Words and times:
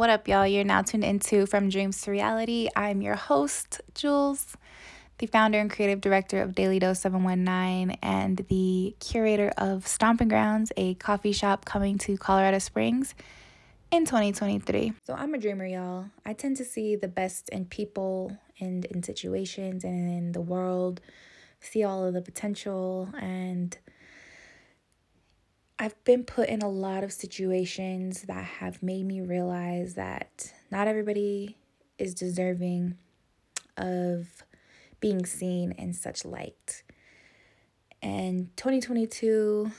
What 0.00 0.08
up, 0.08 0.28
y'all? 0.28 0.46
You're 0.46 0.64
now 0.64 0.80
tuned 0.80 1.04
into 1.04 1.44
From 1.44 1.68
Dreams 1.68 2.00
to 2.00 2.10
Reality. 2.10 2.70
I'm 2.74 3.02
your 3.02 3.16
host, 3.16 3.82
Jules, 3.94 4.56
the 5.18 5.26
founder 5.26 5.58
and 5.58 5.70
creative 5.70 6.00
director 6.00 6.40
of 6.40 6.54
Daily 6.54 6.78
Dose 6.78 7.00
719 7.00 7.98
and 8.02 8.38
the 8.48 8.96
curator 8.98 9.52
of 9.58 9.86
Stomping 9.86 10.28
Grounds, 10.28 10.72
a 10.78 10.94
coffee 10.94 11.32
shop 11.32 11.66
coming 11.66 11.98
to 11.98 12.16
Colorado 12.16 12.60
Springs 12.60 13.14
in 13.90 14.06
2023. 14.06 14.94
So 15.06 15.12
I'm 15.12 15.34
a 15.34 15.38
dreamer, 15.38 15.66
y'all. 15.66 16.06
I 16.24 16.32
tend 16.32 16.56
to 16.56 16.64
see 16.64 16.96
the 16.96 17.06
best 17.06 17.50
in 17.50 17.66
people 17.66 18.34
and 18.58 18.86
in 18.86 19.02
situations 19.02 19.84
and 19.84 20.10
in 20.10 20.32
the 20.32 20.40
world, 20.40 21.02
see 21.60 21.84
all 21.84 22.06
of 22.06 22.14
the 22.14 22.22
potential 22.22 23.10
and 23.20 23.76
I've 25.82 26.04
been 26.04 26.24
put 26.24 26.50
in 26.50 26.60
a 26.60 26.68
lot 26.68 27.04
of 27.04 27.10
situations 27.10 28.24
that 28.24 28.44
have 28.44 28.82
made 28.82 29.06
me 29.06 29.22
realize 29.22 29.94
that 29.94 30.52
not 30.70 30.86
everybody 30.86 31.56
is 31.96 32.14
deserving 32.14 32.98
of 33.78 34.26
being 35.00 35.24
seen 35.24 35.72
in 35.72 35.94
such 35.94 36.26
light. 36.26 36.82
And 38.02 38.54
2022, 38.58 39.72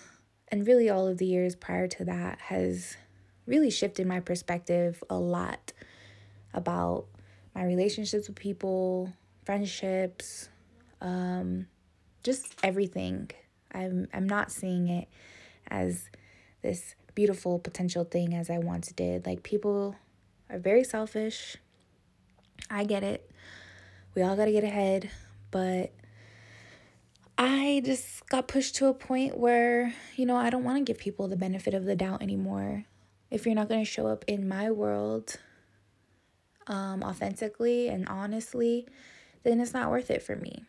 and 0.48 0.66
really 0.66 0.90
all 0.90 1.08
of 1.08 1.20
the 1.20 1.28
years 1.28 1.56
prior 1.56 1.88
to 1.90 2.06
that, 2.06 2.40
has 2.42 2.98
really 3.46 3.70
shifted 3.70 4.08
my 4.08 4.22
perspective 4.22 5.04
a 5.08 5.20
lot 5.20 5.72
about 6.52 7.06
my 7.54 7.64
relationships 7.64 8.28
with 8.28 8.38
people, 8.38 9.14
friendships, 9.46 10.50
um, 11.00 11.68
just 12.24 12.56
everything. 12.64 13.30
I'm 13.72 14.08
I'm 14.16 14.28
not 14.28 14.52
seeing 14.52 14.88
it 14.88 15.08
as 15.72 16.10
this 16.62 16.96
beautiful 17.16 17.60
potential 17.60 18.04
thing 18.04 18.36
as 18.36 18.50
I 18.50 18.60
once 18.60 18.92
did. 18.92 19.26
Like 19.26 19.44
people 19.44 19.96
are 20.50 20.60
very 20.60 20.84
selfish. 20.84 21.58
I 22.70 22.84
get 22.84 23.04
it. 23.04 23.32
We 24.14 24.22
all 24.22 24.36
got 24.36 24.46
to 24.46 24.52
get 24.52 24.64
ahead, 24.64 25.10
but 25.50 25.92
I 27.38 27.82
just 27.84 28.28
got 28.28 28.48
pushed 28.48 28.76
to 28.76 28.88
a 28.88 28.94
point 28.94 29.38
where, 29.38 29.94
you 30.16 30.26
know, 30.26 30.36
I 30.36 30.50
don't 30.50 30.64
want 30.64 30.78
to 30.78 30.84
give 30.84 31.02
people 31.02 31.28
the 31.28 31.38
benefit 31.38 31.74
of 31.74 31.86
the 31.86 31.96
doubt 31.96 32.22
anymore. 32.22 32.86
If 33.30 33.46
you're 33.46 33.56
not 33.56 33.70
going 33.70 33.84
to 33.84 33.90
show 33.90 34.08
up 34.08 34.26
in 34.28 34.48
my 34.48 34.70
world 34.70 35.38
um, 36.68 37.02
authentically 37.02 37.88
and 37.88 38.08
honestly, 38.08 38.88
then 39.44 39.60
it's 39.60 39.74
not 39.74 39.90
worth 39.90 40.12
it 40.12 40.22
for 40.22 40.36
me. 40.36 40.66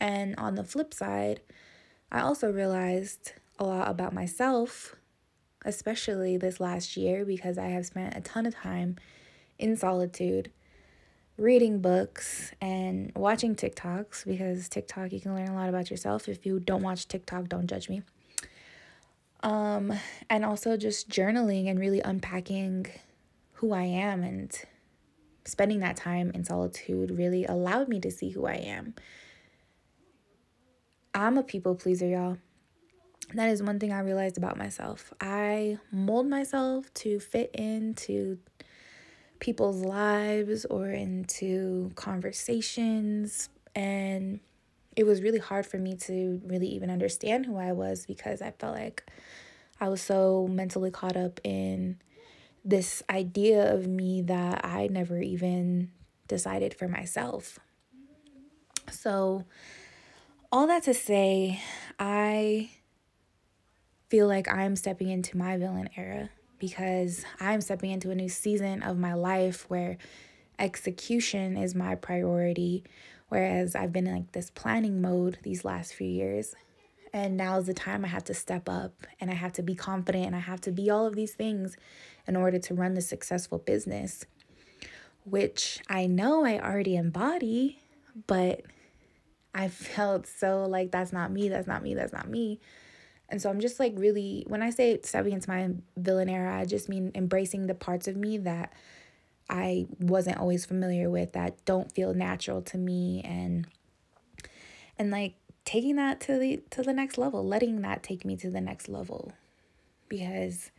And 0.00 0.34
on 0.38 0.54
the 0.54 0.64
flip 0.64 0.92
side, 0.92 1.40
I 2.10 2.20
also 2.20 2.50
realized 2.50 3.34
a 3.62 3.64
lot 3.64 3.88
about 3.88 4.12
myself, 4.12 4.96
especially 5.64 6.36
this 6.36 6.58
last 6.58 6.96
year, 6.96 7.24
because 7.24 7.56
I 7.56 7.66
have 7.66 7.86
spent 7.86 8.16
a 8.16 8.20
ton 8.20 8.44
of 8.44 8.54
time 8.54 8.96
in 9.58 9.76
solitude 9.76 10.50
reading 11.38 11.80
books 11.80 12.52
and 12.60 13.12
watching 13.16 13.54
TikToks 13.54 14.26
because 14.26 14.68
TikTok 14.68 15.12
you 15.12 15.20
can 15.20 15.34
learn 15.34 15.48
a 15.48 15.54
lot 15.54 15.68
about 15.68 15.90
yourself. 15.90 16.28
If 16.28 16.44
you 16.44 16.60
don't 16.60 16.82
watch 16.82 17.08
TikTok, 17.08 17.48
don't 17.48 17.66
judge 17.66 17.88
me. 17.88 18.02
Um 19.42 19.92
and 20.28 20.44
also 20.44 20.76
just 20.76 21.08
journaling 21.08 21.70
and 21.70 21.80
really 21.80 22.00
unpacking 22.00 22.86
who 23.54 23.72
I 23.72 23.84
am 23.84 24.22
and 24.22 24.52
spending 25.44 25.80
that 25.80 25.96
time 25.96 26.30
in 26.34 26.44
solitude 26.44 27.10
really 27.10 27.44
allowed 27.46 27.88
me 27.88 27.98
to 28.00 28.10
see 28.10 28.30
who 28.30 28.46
I 28.46 28.54
am. 28.54 28.94
I'm 31.14 31.38
a 31.38 31.42
people 31.42 31.74
pleaser, 31.74 32.06
y'all 32.06 32.38
that 33.34 33.48
is 33.48 33.62
one 33.62 33.78
thing 33.78 33.92
I 33.92 34.00
realized 34.00 34.36
about 34.38 34.56
myself. 34.56 35.12
I 35.20 35.78
mold 35.90 36.26
myself 36.26 36.92
to 36.94 37.18
fit 37.18 37.50
into 37.54 38.38
people's 39.40 39.84
lives 39.84 40.64
or 40.66 40.88
into 40.88 41.90
conversations. 41.94 43.48
And 43.74 44.40
it 44.96 45.04
was 45.04 45.22
really 45.22 45.38
hard 45.38 45.66
for 45.66 45.78
me 45.78 45.94
to 45.96 46.40
really 46.44 46.68
even 46.68 46.90
understand 46.90 47.46
who 47.46 47.56
I 47.56 47.72
was 47.72 48.06
because 48.06 48.42
I 48.42 48.52
felt 48.52 48.76
like 48.76 49.04
I 49.80 49.88
was 49.88 50.00
so 50.00 50.46
mentally 50.48 50.90
caught 50.90 51.16
up 51.16 51.40
in 51.42 51.98
this 52.64 53.02
idea 53.10 53.74
of 53.74 53.86
me 53.88 54.22
that 54.22 54.64
I 54.64 54.86
never 54.88 55.20
even 55.20 55.90
decided 56.28 56.74
for 56.74 56.86
myself. 56.86 57.58
So, 58.90 59.44
all 60.52 60.66
that 60.66 60.84
to 60.84 60.94
say, 60.94 61.60
I 61.98 62.70
feel 64.12 64.28
like 64.28 64.46
I'm 64.46 64.76
stepping 64.76 65.08
into 65.08 65.38
my 65.38 65.56
villain 65.56 65.88
era 65.96 66.28
because 66.58 67.24
I'm 67.40 67.62
stepping 67.62 67.92
into 67.92 68.10
a 68.10 68.14
new 68.14 68.28
season 68.28 68.82
of 68.82 68.98
my 68.98 69.14
life 69.14 69.64
where 69.70 69.96
execution 70.58 71.56
is 71.56 71.74
my 71.74 71.94
priority, 71.94 72.84
whereas 73.30 73.74
I've 73.74 73.90
been 73.90 74.06
in 74.06 74.14
like 74.14 74.32
this 74.32 74.50
planning 74.50 75.00
mode 75.00 75.38
these 75.44 75.64
last 75.64 75.94
few 75.94 76.06
years. 76.06 76.54
And 77.14 77.38
now 77.38 77.56
is 77.56 77.64
the 77.64 77.72
time 77.72 78.04
I 78.04 78.08
have 78.08 78.24
to 78.24 78.34
step 78.34 78.68
up 78.68 78.92
and 79.18 79.30
I 79.30 79.34
have 79.34 79.54
to 79.54 79.62
be 79.62 79.74
confident 79.74 80.26
and 80.26 80.36
I 80.36 80.40
have 80.40 80.60
to 80.60 80.72
be 80.72 80.90
all 80.90 81.06
of 81.06 81.16
these 81.16 81.32
things 81.32 81.78
in 82.26 82.36
order 82.36 82.58
to 82.58 82.74
run 82.74 82.92
the 82.92 83.00
successful 83.00 83.56
business, 83.56 84.26
which 85.24 85.80
I 85.88 86.06
know 86.06 86.44
I 86.44 86.60
already 86.60 86.96
embody, 86.96 87.78
but 88.26 88.60
I 89.54 89.68
felt 89.68 90.26
so 90.26 90.66
like 90.66 90.90
that's 90.90 91.14
not 91.14 91.32
me, 91.32 91.48
that's 91.48 91.66
not 91.66 91.82
me, 91.82 91.94
that's 91.94 92.12
not 92.12 92.28
me. 92.28 92.60
And 93.32 93.40
so 93.40 93.48
I'm 93.48 93.60
just 93.60 93.80
like 93.80 93.94
really, 93.96 94.44
when 94.46 94.62
I 94.62 94.68
say 94.68 95.00
stepping 95.02 95.32
into 95.32 95.48
my 95.48 95.70
villain 95.96 96.28
era, 96.28 96.54
I 96.54 96.66
just 96.66 96.88
mean 96.88 97.10
embracing 97.14 97.66
the 97.66 97.74
parts 97.74 98.06
of 98.06 98.14
me 98.14 98.36
that 98.38 98.74
I 99.48 99.86
wasn't 99.98 100.36
always 100.36 100.66
familiar 100.66 101.08
with, 101.08 101.32
that 101.32 101.64
don't 101.64 101.90
feel 101.90 102.12
natural 102.12 102.60
to 102.62 102.76
me, 102.76 103.22
and 103.24 103.66
and 104.98 105.10
like 105.10 105.34
taking 105.64 105.96
that 105.96 106.20
to 106.22 106.38
the 106.38 106.62
to 106.70 106.82
the 106.82 106.92
next 106.92 107.16
level, 107.16 107.42
letting 107.42 107.80
that 107.80 108.02
take 108.02 108.24
me 108.24 108.36
to 108.36 108.50
the 108.50 108.60
next 108.60 108.88
level, 108.88 109.32
because 110.08 110.70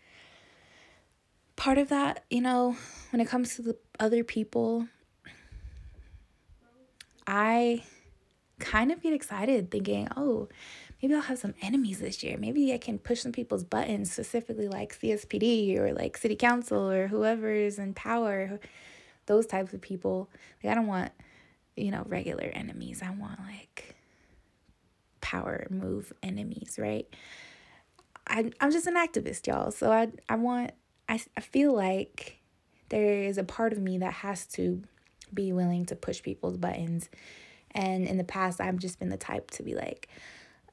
part 1.55 1.79
of 1.79 1.89
that, 1.89 2.23
you 2.29 2.41
know, 2.41 2.77
when 3.11 3.19
it 3.19 3.27
comes 3.27 3.55
to 3.55 3.63
the 3.63 3.77
other 3.99 4.23
people, 4.23 4.87
I 7.25 7.83
kind 8.59 8.91
of 8.91 9.01
get 9.01 9.13
excited 9.13 9.71
thinking, 9.71 10.07
oh, 10.15 10.49
maybe 11.03 11.15
I'll 11.15 11.21
have 11.21 11.37
some 11.37 11.53
enemies 11.61 11.99
this 11.99 12.23
year. 12.23 12.37
Maybe 12.37 12.73
I 12.73 12.77
can 12.77 12.97
push 12.97 13.19
some 13.19 13.33
people's 13.33 13.65
buttons, 13.65 14.09
specifically 14.09 14.69
like 14.69 14.97
CSPD 14.97 15.77
or 15.77 15.93
like 15.93 16.15
city 16.15 16.37
council 16.37 16.89
or 16.89 17.09
whoever 17.09 17.51
is 17.51 17.77
in 17.77 17.93
power, 17.93 18.57
those 19.25 19.45
types 19.45 19.73
of 19.73 19.81
people. 19.81 20.29
Like, 20.63 20.71
I 20.71 20.75
don't 20.75 20.87
want, 20.87 21.11
you 21.75 21.91
know, 21.91 22.03
regular 22.07 22.45
enemies. 22.45 23.01
I 23.03 23.09
want 23.11 23.37
like 23.41 23.97
power 25.19 25.67
move 25.69 26.13
enemies, 26.23 26.79
right? 26.79 27.05
I, 28.25 28.49
I'm 28.61 28.71
just 28.71 28.87
an 28.87 28.95
activist, 28.95 29.45
y'all. 29.45 29.71
So 29.71 29.91
I, 29.91 30.07
I 30.29 30.35
want, 30.35 30.71
I, 31.09 31.19
I 31.35 31.41
feel 31.41 31.73
like 31.73 32.39
there 32.87 33.23
is 33.23 33.37
a 33.37 33.43
part 33.43 33.73
of 33.73 33.79
me 33.79 33.97
that 33.97 34.13
has 34.13 34.47
to 34.47 34.81
be 35.33 35.51
willing 35.51 35.85
to 35.87 35.97
push 35.97 36.23
people's 36.23 36.55
buttons. 36.55 37.09
And 37.71 38.07
in 38.07 38.17
the 38.17 38.23
past, 38.23 38.61
I've 38.61 38.77
just 38.77 38.99
been 38.99 39.09
the 39.09 39.17
type 39.17 39.51
to 39.51 39.63
be 39.63 39.75
like, 39.75 40.07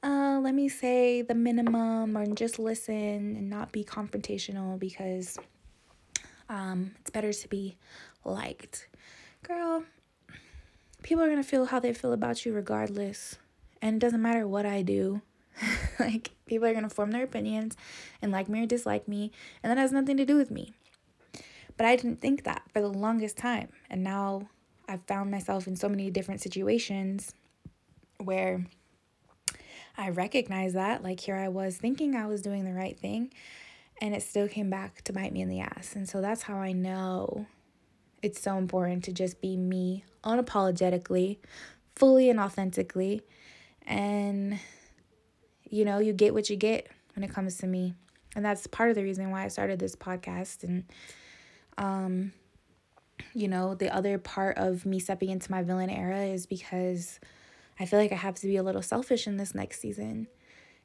uh, 0.03 0.39
let 0.41 0.55
me 0.55 0.67
say 0.67 1.21
the 1.21 1.35
minimum 1.35 2.15
and 2.15 2.35
just 2.35 2.57
listen 2.57 2.95
and 2.95 3.49
not 3.49 3.71
be 3.71 3.83
confrontational 3.83 4.79
because 4.79 5.37
um, 6.49 6.91
it's 6.99 7.11
better 7.11 7.31
to 7.31 7.47
be 7.47 7.77
liked. 8.25 8.87
Girl, 9.43 9.83
people 11.03 11.23
are 11.23 11.29
going 11.29 11.41
to 11.41 11.47
feel 11.47 11.65
how 11.65 11.79
they 11.79 11.93
feel 11.93 12.13
about 12.13 12.45
you 12.45 12.53
regardless. 12.53 13.37
And 13.81 13.95
it 13.95 13.99
doesn't 13.99 14.21
matter 14.21 14.47
what 14.47 14.65
I 14.65 14.81
do. 14.81 15.21
like, 15.99 16.31
people 16.45 16.67
are 16.67 16.73
going 16.73 16.87
to 16.87 16.89
form 16.89 17.11
their 17.11 17.23
opinions 17.23 17.75
and 18.21 18.31
like 18.31 18.49
me 18.49 18.63
or 18.63 18.65
dislike 18.65 19.07
me. 19.07 19.31
And 19.61 19.71
that 19.71 19.77
has 19.77 19.91
nothing 19.91 20.17
to 20.17 20.25
do 20.25 20.35
with 20.35 20.51
me. 20.51 20.73
But 21.77 21.85
I 21.85 21.95
didn't 21.95 22.21
think 22.21 22.43
that 22.43 22.63
for 22.73 22.81
the 22.81 22.89
longest 22.89 23.37
time. 23.37 23.69
And 23.89 24.03
now 24.03 24.49
I've 24.87 25.03
found 25.03 25.31
myself 25.31 25.67
in 25.67 25.75
so 25.75 25.89
many 25.89 26.09
different 26.09 26.41
situations 26.41 27.33
where 28.17 28.65
I 29.97 30.09
recognize 30.09 30.73
that. 30.73 31.03
Like 31.03 31.19
here 31.19 31.35
I 31.35 31.47
was 31.47 31.77
thinking 31.77 32.15
I 32.15 32.27
was 32.27 32.41
doing 32.41 32.65
the 32.65 32.73
right 32.73 32.97
thing, 32.97 33.31
and 34.01 34.15
it 34.15 34.23
still 34.23 34.47
came 34.47 34.69
back 34.69 35.01
to 35.03 35.13
bite 35.13 35.33
me 35.33 35.41
in 35.41 35.49
the 35.49 35.59
ass. 35.59 35.95
And 35.95 36.07
so 36.07 36.21
that's 36.21 36.43
how 36.43 36.57
I 36.57 36.71
know 36.71 37.45
it's 38.21 38.41
so 38.41 38.57
important 38.57 39.03
to 39.05 39.11
just 39.11 39.41
be 39.41 39.57
me 39.57 40.03
unapologetically, 40.23 41.37
fully 41.95 42.29
and 42.29 42.39
authentically. 42.39 43.21
And, 43.85 44.59
you 45.69 45.85
know, 45.85 45.99
you 45.99 46.13
get 46.13 46.33
what 46.33 46.49
you 46.49 46.55
get 46.55 46.87
when 47.15 47.23
it 47.23 47.33
comes 47.33 47.57
to 47.57 47.67
me. 47.67 47.93
And 48.35 48.45
that's 48.45 48.67
part 48.67 48.89
of 48.89 48.95
the 48.95 49.03
reason 49.03 49.31
why 49.31 49.43
I 49.43 49.47
started 49.49 49.79
this 49.79 49.95
podcast. 49.95 50.63
And, 50.63 50.85
um, 51.77 52.31
you 53.33 53.47
know, 53.47 53.75
the 53.75 53.93
other 53.93 54.17
part 54.17 54.57
of 54.57 54.85
me 54.85 54.99
stepping 54.99 55.29
into 55.29 55.51
my 55.51 55.63
villain 55.63 55.89
era 55.89 56.21
is 56.21 56.45
because 56.45 57.19
I 57.81 57.85
feel 57.85 57.97
like 57.97 58.11
I 58.11 58.15
have 58.15 58.35
to 58.35 58.47
be 58.47 58.57
a 58.57 58.63
little 58.63 58.83
selfish 58.83 59.25
in 59.25 59.37
this 59.37 59.55
next 59.55 59.81
season. 59.81 60.27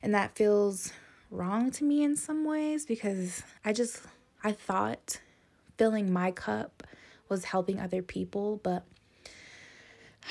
And 0.02 0.14
that 0.14 0.34
feels 0.34 0.94
wrong 1.30 1.70
to 1.72 1.84
me 1.84 2.02
in 2.02 2.16
some 2.16 2.46
ways 2.46 2.86
because 2.86 3.42
I 3.62 3.74
just, 3.74 4.00
I 4.42 4.52
thought 4.52 5.20
filling 5.76 6.10
my 6.10 6.30
cup 6.30 6.84
was 7.28 7.44
helping 7.44 7.78
other 7.78 8.00
people, 8.00 8.60
but 8.62 8.86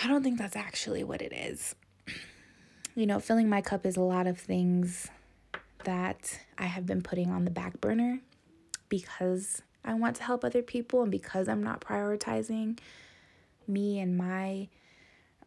I 0.03 0.07
don't 0.07 0.23
think 0.23 0.39
that's 0.39 0.55
actually 0.55 1.03
what 1.03 1.21
it 1.21 1.31
is. 1.31 1.75
You 2.97 3.05
know, 3.05 3.19
filling 3.19 3.49
my 3.49 3.59
cup 3.59 3.85
is 3.85 3.97
a 3.97 4.01
lot 4.01 4.25
of 4.25 4.39
things 4.39 5.09
that 5.83 6.39
I 6.57 6.63
have 6.63 6.85
been 6.85 7.01
putting 7.01 7.29
on 7.29 7.43
the 7.43 7.51
back 7.51 7.81
burner 7.81 8.21
because 8.87 9.61
I 9.83 9.95
want 9.95 10.15
to 10.15 10.23
help 10.23 10.45
other 10.45 10.61
people 10.61 11.01
and 11.01 11.11
because 11.11 11.49
I'm 11.49 11.61
not 11.61 11.81
prioritizing 11.81 12.79
me 13.67 13.99
and 13.99 14.17
my 14.17 14.69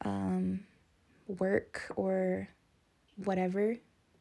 um, 0.04 0.60
work 1.28 1.92
or 1.96 2.48
whatever, 3.24 3.76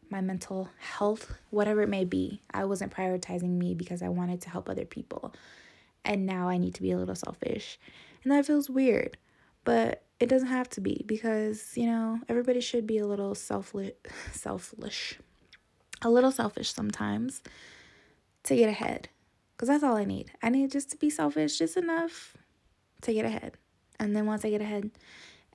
my 0.10 0.22
mental 0.22 0.70
health, 0.80 1.34
whatever 1.50 1.82
it 1.82 1.90
may 1.90 2.06
be. 2.06 2.42
I 2.54 2.66
wasn't 2.66 2.94
prioritizing 2.94 3.58
me 3.58 3.74
because 3.74 4.02
I 4.02 4.10
wanted 4.10 4.42
to 4.42 4.50
help 4.50 4.70
other 4.70 4.86
people. 4.86 5.34
And 6.06 6.26
now 6.26 6.48
I 6.48 6.58
need 6.58 6.76
to 6.76 6.82
be 6.82 6.92
a 6.92 6.98
little 6.98 7.16
selfish. 7.16 7.80
And 8.24 8.32
that 8.32 8.46
feels 8.46 8.70
weird. 8.70 9.18
But 9.64 10.04
it 10.20 10.30
doesn't 10.30 10.48
have 10.48 10.70
to 10.72 10.82
be 10.82 11.04
because, 11.06 11.74
you 11.76 11.86
know, 11.86 12.20
everybody 12.30 12.62
should 12.62 12.88
be 12.88 12.98
a 12.98 13.06
little 13.06 13.36
selfless 13.36 13.92
selfish. 14.32 15.20
A 16.02 16.10
little 16.10 16.32
selfish 16.32 16.74
sometimes 16.74 17.42
to 18.44 18.56
get 18.56 18.70
ahead. 18.70 19.10
Cuz 19.58 19.68
that's 19.68 19.84
all 19.84 19.98
I 19.98 20.06
need. 20.06 20.32
I 20.42 20.50
need 20.50 20.72
just 20.72 20.90
to 20.92 20.98
be 20.98 21.10
selfish 21.10 21.58
just 21.58 21.76
enough 21.76 22.38
to 23.02 23.14
get 23.14 23.26
ahead. 23.26 23.58
And 24.00 24.16
then 24.16 24.26
once 24.26 24.46
I 24.46 24.50
get 24.50 24.62
ahead 24.62 24.92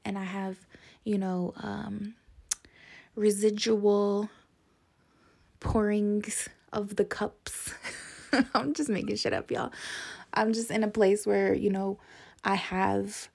and 0.04 0.18
I 0.18 0.24
have, 0.24 0.66
you 1.04 1.18
know, 1.18 1.52
um 1.56 2.14
residual 3.14 4.30
pourings 5.60 6.48
of 6.72 6.96
the 6.96 7.04
cups. 7.04 7.74
I'm 8.54 8.72
just 8.74 8.88
making 8.88 9.16
shit 9.16 9.32
up, 9.32 9.50
y'all. 9.50 9.72
I'm 10.34 10.52
just 10.52 10.70
in 10.70 10.82
a 10.82 10.88
place 10.88 11.26
where, 11.26 11.52
you 11.52 11.70
know, 11.70 11.98
I 12.44 12.54
have 12.54 13.28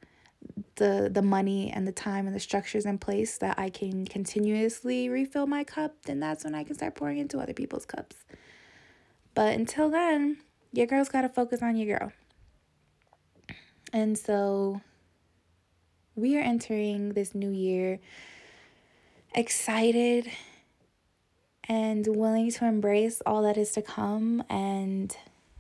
the 0.76 1.10
the 1.12 1.22
money 1.22 1.72
and 1.72 1.88
the 1.88 1.92
time 1.92 2.26
and 2.28 2.36
the 2.36 2.40
structures 2.40 2.86
in 2.86 2.98
place 2.98 3.38
that 3.40 3.58
I 3.60 3.70
can 3.70 4.06
continuously 4.06 5.10
refill 5.10 5.48
my 5.48 5.64
cup, 5.64 6.04
then 6.06 6.20
that's 6.20 6.44
when 6.44 6.56
I 6.56 6.64
can 6.64 6.76
start 6.76 6.96
pouring 6.96 7.18
into 7.18 7.40
other 7.40 7.54
people's 7.54 7.86
cups. 7.86 8.16
But 9.34 9.54
until 9.54 9.90
then, 9.90 10.38
your 10.74 10.88
girl's 10.88 11.10
got 11.10 11.22
to 11.22 11.30
focus 11.30 11.62
on 11.62 11.76
your 11.76 11.98
girl. 11.98 12.12
And 13.94 14.18
so 14.18 14.82
we 16.18 16.36
are 16.36 16.42
entering 16.42 17.14
this 17.14 17.36
new 17.36 17.52
year 17.52 18.00
excited 19.36 20.28
and 21.70 22.08
willing 22.08 22.50
to 22.50 22.66
embrace 22.66 23.22
all 23.24 23.44
that 23.44 23.56
is 23.56 23.72
to 23.74 23.84
come 23.84 24.44
and 24.50 25.16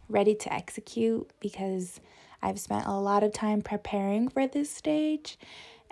ready 0.09 0.33
to 0.33 0.51
execute 0.51 1.29
because 1.39 1.99
I've 2.41 2.59
spent 2.59 2.87
a 2.87 2.93
lot 2.93 3.23
of 3.23 3.33
time 3.33 3.61
preparing 3.61 4.29
for 4.29 4.47
this 4.47 4.71
stage, 4.71 5.37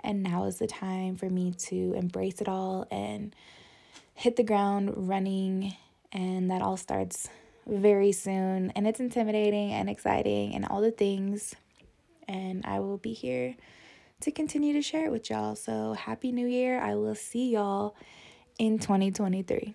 and 0.00 0.22
now 0.22 0.44
is 0.44 0.58
the 0.58 0.66
time 0.66 1.16
for 1.16 1.30
me 1.30 1.52
to 1.52 1.94
embrace 1.94 2.40
it 2.40 2.48
all 2.48 2.88
and 2.90 3.34
hit 4.14 4.36
the 4.36 4.42
ground 4.42 4.92
running. 4.96 5.74
And 6.12 6.50
that 6.50 6.62
all 6.62 6.76
starts 6.76 7.28
very 7.66 8.12
soon, 8.12 8.70
and 8.70 8.86
it's 8.86 9.00
intimidating 9.00 9.72
and 9.72 9.90
exciting 9.90 10.54
and 10.54 10.64
all 10.64 10.80
the 10.80 10.92
things. 10.92 11.54
And 12.26 12.64
I 12.64 12.80
will 12.80 12.96
be 12.96 13.12
here 13.12 13.54
to 14.20 14.30
continue 14.30 14.72
to 14.72 14.82
share 14.82 15.06
it 15.06 15.12
with 15.12 15.30
y'all. 15.30 15.54
So, 15.54 15.92
Happy 15.92 16.32
New 16.32 16.46
Year! 16.46 16.80
I 16.80 16.94
will 16.94 17.14
see 17.14 17.50
y'all 17.50 17.94
in 18.58 18.78
2023. 18.78 19.74